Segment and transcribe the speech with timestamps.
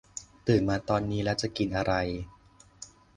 [0.47, 1.93] ตื่นมาตอนนี้แล้วจะกินอะไร